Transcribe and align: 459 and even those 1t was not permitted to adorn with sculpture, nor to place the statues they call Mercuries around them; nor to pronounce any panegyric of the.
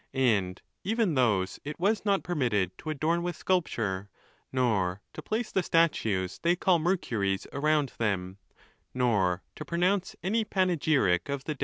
459 0.13 0.37
and 0.39 0.61
even 0.83 1.13
those 1.13 1.59
1t 1.63 1.75
was 1.77 2.03
not 2.03 2.23
permitted 2.23 2.75
to 2.79 2.89
adorn 2.89 3.21
with 3.21 3.35
sculpture, 3.35 4.09
nor 4.51 4.99
to 5.13 5.21
place 5.21 5.51
the 5.51 5.61
statues 5.61 6.39
they 6.39 6.55
call 6.55 6.79
Mercuries 6.79 7.45
around 7.53 7.93
them; 7.99 8.39
nor 8.95 9.43
to 9.55 9.63
pronounce 9.63 10.15
any 10.23 10.43
panegyric 10.43 11.29
of 11.29 11.43
the. 11.43 11.55